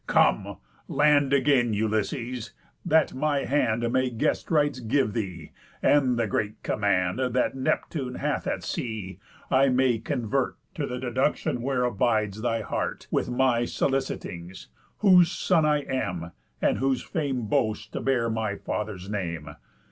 [0.07, 0.57] Come,
[0.87, 2.53] land again, Ulysses!
[2.83, 8.47] that my hand May guest rites give thee, and the great command, That Neptune hath
[8.47, 9.19] at sea,
[9.51, 15.67] I may convert To the deduction where abides thy heart, With my solicitings, whose son
[15.67, 16.31] I am,
[16.63, 19.53] And whose fame boasts to bear my father's name.